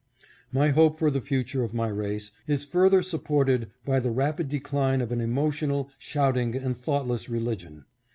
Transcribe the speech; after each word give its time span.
My 0.51 0.69
hope 0.69 0.95
for 0.95 1.11
the 1.11 1.21
future 1.21 1.63
of 1.63 1.75
my 1.75 1.87
race 1.87 2.31
is 2.47 2.65
further 2.65 3.03
supported 3.03 3.69
by 3.85 3.99
the 3.99 4.09
rapid 4.09 4.49
decline 4.49 4.99
of 4.99 5.11
an 5.11 5.21
emotional, 5.21 5.91
shouting, 5.99 6.55
and 6.55 6.75
thoughtless 6.75 7.29
religion. 7.29 7.85